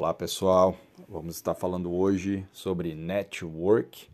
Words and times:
Olá 0.00 0.14
pessoal, 0.14 0.78
vamos 1.06 1.36
estar 1.36 1.54
falando 1.54 1.92
hoje 1.92 2.48
sobre 2.54 2.94
network, 2.94 4.08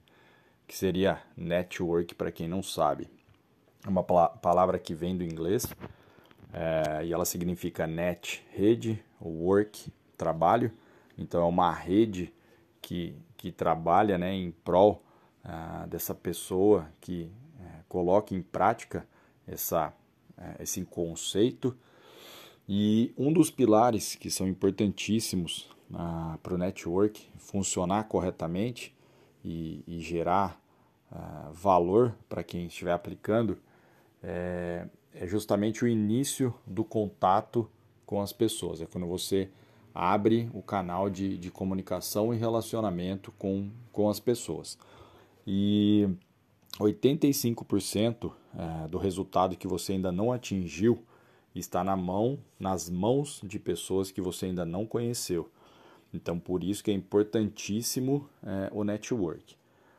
que 0.67 0.77
seria 0.77 1.23
network 1.37 2.13
para 2.17 2.33
quem 2.33 2.49
não 2.49 2.61
sabe. 2.61 3.09
É 3.87 3.89
uma 3.89 4.03
palavra 4.03 4.81
que 4.81 4.93
vem 4.97 5.17
do 5.17 5.23
inglês 5.23 5.65
é, 6.53 7.05
e 7.05 7.13
ela 7.13 7.25
significa 7.25 7.87
net, 7.87 8.45
rede, 8.51 9.01
work, 9.21 9.93
trabalho. 10.17 10.73
Então 11.17 11.41
é 11.41 11.47
uma 11.47 11.73
rede 11.73 12.35
que, 12.83 13.15
que 13.37 13.53
trabalha 13.53 14.19
né, 14.19 14.35
em 14.35 14.51
prol 14.51 15.05
ah, 15.45 15.87
dessa 15.89 16.17
pessoa 16.17 16.91
que 17.01 17.31
é, 17.61 17.83
coloca 17.89 18.35
em 18.35 18.43
prática 18.43 19.07
essa, 19.47 19.95
é, 20.37 20.65
esse 20.65 20.85
conceito 20.85 21.79
e 22.69 23.15
um 23.17 23.33
dos 23.33 23.53
pilares 23.53 24.17
que 24.17 24.29
são 24.33 24.49
importantíssimos 24.49 25.76
para 26.43 26.55
o 26.55 26.59
network 26.59 27.29
funcionar 27.37 28.05
corretamente 28.05 28.95
e, 29.45 29.83
e 29.87 30.01
gerar 30.01 30.61
ah, 31.11 31.51
valor 31.53 32.15
para 32.29 32.43
quem 32.43 32.67
estiver 32.67 32.93
aplicando 32.93 33.59
é, 34.23 34.87
é 35.15 35.27
justamente 35.27 35.85
o 35.85 35.89
início 35.89 36.53
do 36.67 36.83
contato 36.83 37.69
com 38.05 38.21
as 38.21 38.33
pessoas. 38.33 38.81
É 38.81 38.87
quando 38.87 39.07
você 39.07 39.49
abre 39.95 40.51
o 40.53 40.61
canal 40.61 41.09
de, 41.09 41.39
de 41.39 41.51
comunicação 41.51 42.35
e 42.35 42.37
relacionamento 42.37 43.33
com, 43.39 43.71
com 43.93 44.11
as 44.11 44.21
pessoas. 44.21 44.79
E 45.47 46.09
85% 46.79 48.33
é, 48.55 48.89
do 48.89 48.99
resultado 48.99 49.57
que 49.57 49.67
você 49.67 49.93
ainda 49.93 50.13
não 50.13 50.33
atingiu 50.33 51.03
está 51.55 51.83
na 51.83 51.97
mão, 51.97 52.39
nas 52.61 52.91
mãos 52.91 53.41
de 53.43 53.59
pessoas 53.59 54.11
que 54.11 54.21
você 54.21 54.47
ainda 54.47 54.67
não 54.67 54.85
conheceu. 54.85 55.51
Então, 56.13 56.39
por 56.39 56.63
isso 56.65 56.83
que 56.83 56.91
é 56.91 56.95
importantíssimo 56.95 58.29
é, 58.43 58.71
o 58.73 58.85
network. 58.85 59.57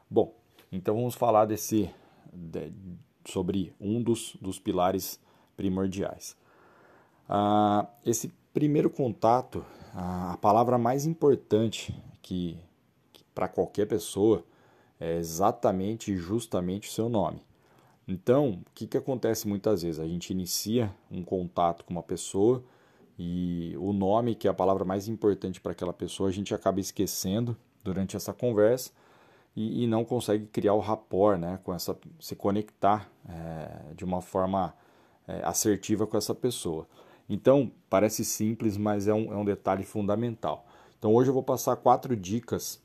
Bom, 0.09 0.33
então 0.71 0.95
vamos 0.95 1.15
falar 1.15 1.45
desse 1.45 1.89
de, 2.33 2.71
sobre 3.25 3.73
um 3.79 4.01
dos, 4.01 4.35
dos 4.41 4.59
pilares 4.59 5.19
primordiais. 5.55 6.35
Ah, 7.27 7.87
esse 8.05 8.33
primeiro 8.53 8.89
contato, 8.89 9.65
a 9.93 10.37
palavra 10.41 10.77
mais 10.77 11.05
importante 11.05 11.93
que, 12.21 12.57
que 13.11 13.23
para 13.35 13.47
qualquer 13.47 13.85
pessoa 13.85 14.43
é 14.99 15.17
exatamente 15.17 16.11
e 16.11 16.17
justamente 16.17 16.89
o 16.89 16.91
seu 16.91 17.09
nome. 17.09 17.41
Então, 18.07 18.61
o 18.65 18.71
que, 18.73 18.87
que 18.87 18.97
acontece 18.97 19.47
muitas 19.47 19.81
vezes? 19.81 19.99
A 19.99 20.07
gente 20.07 20.31
inicia 20.31 20.93
um 21.11 21.23
contato 21.23 21.83
com 21.83 21.93
uma 21.93 22.03
pessoa 22.03 22.63
e 23.17 23.75
o 23.77 23.91
nome, 23.91 24.35
que 24.35 24.47
é 24.47 24.51
a 24.51 24.53
palavra 24.53 24.85
mais 24.85 25.07
importante 25.07 25.59
para 25.59 25.71
aquela 25.71 25.93
pessoa, 25.93 26.29
a 26.29 26.31
gente 26.31 26.53
acaba 26.53 26.79
esquecendo 26.79 27.57
durante 27.83 28.15
essa 28.15 28.31
conversa 28.31 28.91
e, 29.55 29.83
e 29.83 29.87
não 29.87 30.05
consegue 30.05 30.45
criar 30.45 30.73
o 30.73 30.79
rapport, 30.79 31.39
né, 31.39 31.59
com 31.63 31.73
essa, 31.73 31.97
se 32.19 32.35
conectar 32.35 33.09
é, 33.27 33.93
de 33.95 34.05
uma 34.05 34.21
forma 34.21 34.73
é, 35.27 35.41
assertiva 35.43 36.05
com 36.05 36.15
essa 36.15 36.35
pessoa. 36.35 36.87
Então, 37.27 37.71
parece 37.89 38.23
simples, 38.23 38.77
mas 38.77 39.07
é 39.07 39.13
um, 39.13 39.33
é 39.33 39.35
um 39.35 39.43
detalhe 39.43 39.83
fundamental. 39.83 40.65
Então, 40.97 41.13
hoje 41.13 41.29
eu 41.29 41.33
vou 41.33 41.43
passar 41.43 41.75
quatro 41.75 42.15
dicas 42.15 42.79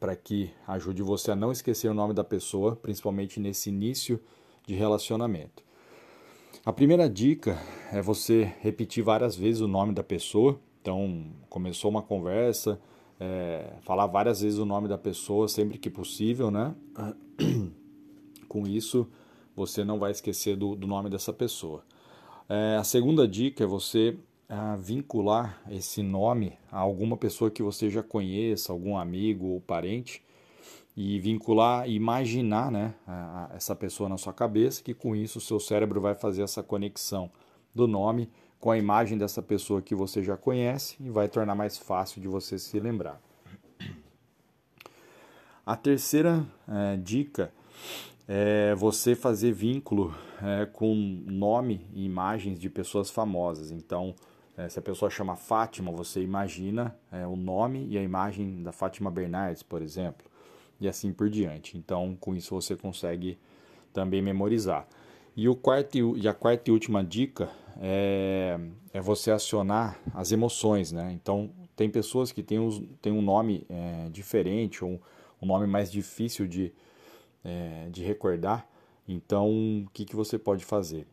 para 0.00 0.16
que 0.16 0.52
ajude 0.66 1.02
você 1.02 1.30
a 1.30 1.36
não 1.36 1.52
esquecer 1.52 1.88
o 1.88 1.94
nome 1.94 2.14
da 2.14 2.24
pessoa, 2.24 2.74
principalmente 2.74 3.38
nesse 3.38 3.68
início 3.68 4.20
de 4.66 4.74
relacionamento. 4.74 5.62
A 6.64 6.72
primeira 6.72 7.08
dica 7.08 7.58
é 7.92 8.00
você 8.00 8.50
repetir 8.60 9.04
várias 9.04 9.36
vezes 9.36 9.60
o 9.60 9.68
nome 9.68 9.92
da 9.92 10.02
pessoa. 10.02 10.58
Então, 10.80 11.26
começou 11.50 11.90
uma 11.90 12.00
conversa, 12.00 12.80
é, 13.20 13.74
falar 13.82 14.06
várias 14.06 14.40
vezes 14.40 14.58
o 14.58 14.64
nome 14.64 14.88
da 14.88 14.96
pessoa 14.96 15.46
sempre 15.46 15.76
que 15.76 15.90
possível, 15.90 16.50
né? 16.50 16.74
Com 18.48 18.66
isso, 18.66 19.06
você 19.54 19.84
não 19.84 19.98
vai 19.98 20.10
esquecer 20.10 20.56
do, 20.56 20.74
do 20.74 20.86
nome 20.86 21.10
dessa 21.10 21.34
pessoa. 21.34 21.84
É, 22.48 22.76
a 22.76 22.84
segunda 22.84 23.28
dica 23.28 23.62
é 23.62 23.66
você 23.66 24.16
é, 24.48 24.76
vincular 24.78 25.62
esse 25.70 26.02
nome 26.02 26.54
a 26.70 26.78
alguma 26.78 27.18
pessoa 27.18 27.50
que 27.50 27.62
você 27.62 27.90
já 27.90 28.02
conheça, 28.02 28.72
algum 28.72 28.96
amigo 28.96 29.48
ou 29.48 29.60
parente, 29.60 30.22
e 30.96 31.20
vincular, 31.20 31.88
imaginar 31.90 32.72
né, 32.72 32.94
a, 33.06 33.50
a 33.52 33.56
essa 33.56 33.76
pessoa 33.76 34.08
na 34.08 34.16
sua 34.16 34.32
cabeça, 34.32 34.82
que 34.82 34.94
com 34.94 35.14
isso 35.14 35.36
o 35.36 35.42
seu 35.42 35.60
cérebro 35.60 36.00
vai 36.00 36.14
fazer 36.14 36.42
essa 36.42 36.62
conexão 36.62 37.30
do 37.74 37.86
nome 37.86 38.30
com 38.60 38.70
a 38.70 38.78
imagem 38.78 39.18
dessa 39.18 39.42
pessoa 39.42 39.82
que 39.82 39.94
você 39.94 40.22
já 40.22 40.36
conhece 40.36 40.96
e 41.00 41.10
vai 41.10 41.28
tornar 41.28 41.54
mais 41.54 41.76
fácil 41.76 42.20
de 42.20 42.28
você 42.28 42.58
se 42.58 42.78
lembrar. 42.78 43.20
A 45.64 45.76
terceira 45.76 46.44
é, 46.68 46.96
dica 46.96 47.52
é 48.28 48.74
você 48.74 49.14
fazer 49.14 49.52
vínculo 49.52 50.14
é, 50.42 50.66
com 50.66 50.94
nome 51.26 51.86
e 51.92 52.04
imagens 52.04 52.58
de 52.58 52.68
pessoas 52.68 53.10
famosas. 53.10 53.70
Então, 53.70 54.14
é, 54.56 54.68
se 54.68 54.78
a 54.78 54.82
pessoa 54.82 55.10
chama 55.10 55.36
Fátima, 55.36 55.90
você 55.90 56.20
imagina 56.20 56.96
é, 57.10 57.26
o 57.26 57.36
nome 57.36 57.86
e 57.88 57.96
a 57.96 58.02
imagem 58.02 58.62
da 58.62 58.72
Fátima 58.72 59.10
Bernardes, 59.10 59.62
por 59.62 59.82
exemplo 59.82 60.32
e 60.82 60.88
assim 60.88 61.12
por 61.12 61.30
diante. 61.30 61.78
Então, 61.78 62.16
com 62.20 62.34
isso 62.34 62.54
você 62.54 62.74
consegue 62.74 63.38
também 63.92 64.20
memorizar. 64.20 64.86
E, 65.36 65.48
o 65.48 65.54
quarto, 65.54 66.16
e 66.16 66.28
a 66.28 66.34
quarta 66.34 66.68
e 66.68 66.72
última 66.72 67.04
dica 67.04 67.48
é, 67.80 68.58
é 68.92 69.00
você 69.00 69.30
acionar 69.30 69.98
as 70.14 70.32
emoções, 70.32 70.92
né? 70.92 71.12
Então, 71.12 71.50
tem 71.74 71.88
pessoas 71.90 72.32
que 72.32 72.42
têm, 72.42 72.58
os, 72.58 72.82
têm 73.00 73.12
um 73.12 73.22
nome 73.22 73.66
é, 73.68 74.08
diferente 74.10 74.84
ou 74.84 75.00
um 75.40 75.46
nome 75.46 75.66
mais 75.66 75.90
difícil 75.90 76.46
de, 76.46 76.72
é, 77.44 77.88
de 77.90 78.02
recordar. 78.02 78.66
Então, 79.06 79.48
o 79.86 79.90
que, 79.92 80.04
que 80.04 80.14
você 80.14 80.38
pode 80.38 80.64
fazer? 80.64 81.06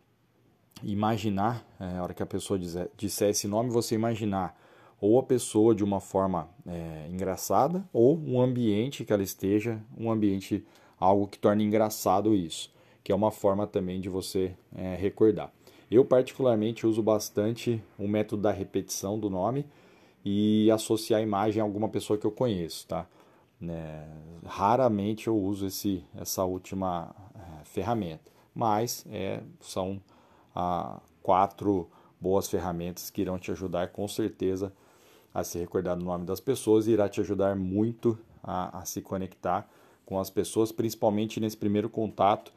Imaginar, 0.84 1.66
é, 1.80 1.98
a 1.98 2.04
hora 2.04 2.14
que 2.14 2.24
a 2.24 2.26
pessoa 2.26 2.58
disser, 2.58 2.90
disser 2.96 3.30
esse 3.30 3.48
nome, 3.48 3.70
você 3.70 3.96
imaginar 3.96 4.56
ou 5.02 5.18
a 5.18 5.24
pessoa 5.24 5.74
de 5.74 5.84
uma 5.84 6.00
forma 6.00 6.50
é, 6.66 7.08
engraçada, 7.10 7.88
ou 7.94 8.18
um 8.18 8.42
ambiente 8.42 9.06
que 9.06 9.14
ela 9.14 9.24
esteja, 9.24 9.82
um 9.98 10.12
ambiente, 10.12 10.66
algo 11.00 11.28
que 11.28 11.40
torne 11.40 11.64
engraçado 11.64 12.36
isso, 12.36 12.72
que 13.04 13.12
é 13.12 13.16
uma 13.16 13.32
forma 13.32 13.66
também 13.66 14.02
de 14.02 14.10
você 14.10 14.54
é, 14.76 14.96
recordar. 14.96 15.54
Eu, 15.90 16.06
particularmente, 16.06 16.86
uso 16.86 17.02
bastante 17.02 17.82
o 17.98 18.08
método 18.08 18.44
da 18.44 18.52
repetição 18.52 19.20
do 19.20 19.30
nome 19.30 19.66
e 20.24 20.70
associar 20.70 21.20
a 21.20 21.24
imagem 21.24 21.62
a 21.62 21.64
alguma 21.64 21.90
pessoa 21.90 22.18
que 22.18 22.26
eu 22.26 22.32
conheço, 22.32 22.88
tá? 22.88 23.08
É, 23.62 24.06
raramente 24.46 25.28
eu 25.28 25.38
uso 25.38 25.66
esse, 25.66 26.04
essa 26.16 26.44
última 26.46 27.14
é, 27.36 27.66
ferramenta, 27.66 28.32
mas 28.54 29.06
é, 29.10 29.42
são 29.60 30.02
ah, 30.56 31.02
quatro 31.22 31.90
boas 32.22 32.48
ferramentas 32.48 33.10
que 33.10 33.22
irão 33.22 33.38
te 33.38 33.52
ajudar 33.52 33.90
com 33.90 34.08
certeza 34.08 34.72
a 35.34 35.44
se 35.44 35.58
recordar 35.58 35.98
do 35.98 36.06
nome 36.06 36.26
das 36.26 36.40
pessoas 36.40 36.88
e 36.88 36.92
irá 36.92 37.10
te 37.10 37.20
ajudar 37.20 37.56
muito 37.56 38.18
a, 38.44 38.80
a 38.80 38.86
se 38.86 39.02
conectar 39.02 39.70
com 40.06 40.20
as 40.20 40.30
pessoas, 40.30 40.72
principalmente 40.72 41.40
nesse 41.40 41.58
primeiro 41.58 41.90
contato 41.90 42.54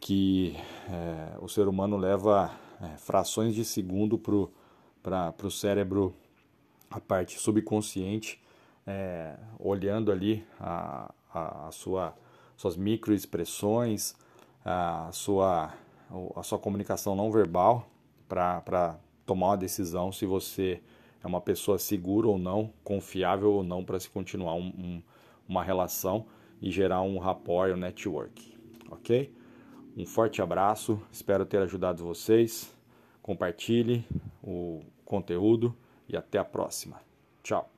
que 0.00 0.56
é, 0.90 1.36
o 1.40 1.48
ser 1.48 1.68
humano 1.68 1.96
leva 1.96 2.50
é, 2.80 2.96
frações 2.96 3.54
de 3.54 3.64
segundo 3.64 4.18
para 4.18 5.46
o 5.46 5.50
cérebro, 5.50 6.14
a 6.90 7.00
parte 7.00 7.38
subconsciente, 7.38 8.40
é, 8.86 9.36
olhando 9.58 10.10
ali 10.10 10.44
a, 10.58 11.12
a, 11.32 11.68
a 11.68 11.72
sua, 11.72 12.14
suas 12.56 12.76
microexpressões, 12.76 14.14
a 14.64 15.10
sua, 15.12 15.72
a 16.36 16.42
sua 16.42 16.58
comunicação 16.58 17.14
não 17.14 17.30
verbal 17.30 17.88
para 18.28 18.98
tomar 19.26 19.48
uma 19.48 19.56
decisão 19.56 20.12
se 20.12 20.26
você 20.26 20.82
é 21.22 21.26
uma 21.26 21.40
pessoa 21.40 21.78
segura 21.78 22.28
ou 22.28 22.38
não, 22.38 22.72
confiável 22.84 23.52
ou 23.52 23.64
não 23.64 23.84
para 23.84 23.98
se 23.98 24.08
continuar 24.08 24.54
um, 24.54 24.68
um, 24.68 25.02
uma 25.48 25.62
relação 25.62 26.26
e 26.60 26.70
gerar 26.70 27.02
um 27.02 27.18
rapport, 27.18 27.72
um 27.72 27.76
network, 27.76 28.56
ok? 28.90 29.32
Um 29.98 30.06
forte 30.06 30.40
abraço, 30.40 31.02
espero 31.10 31.44
ter 31.44 31.58
ajudado 31.58 32.04
vocês. 32.04 32.72
Compartilhe 33.20 34.06
o 34.40 34.80
conteúdo 35.04 35.74
e 36.08 36.16
até 36.16 36.38
a 36.38 36.44
próxima. 36.44 37.00
Tchau! 37.42 37.68